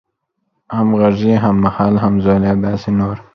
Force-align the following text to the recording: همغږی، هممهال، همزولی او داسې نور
همغږی، 0.77 1.33
هممهال، 1.43 1.93
همزولی 2.03 2.47
او 2.53 2.59
داسې 2.65 2.89
نور 2.99 3.17